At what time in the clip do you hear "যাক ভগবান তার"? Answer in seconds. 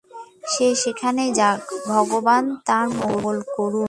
1.33-2.85